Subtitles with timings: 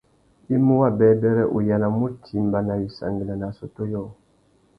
[0.53, 4.09] I mú wabêbêrê, u yānamú utimba nà wissangüena nà assôtô yôō.